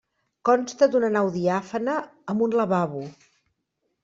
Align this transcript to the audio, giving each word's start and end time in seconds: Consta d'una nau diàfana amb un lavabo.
Consta 0.49 0.87
d'una 0.95 1.11
nau 1.15 1.29
diàfana 1.35 1.99
amb 2.35 2.47
un 2.47 2.57
lavabo. 2.63 3.05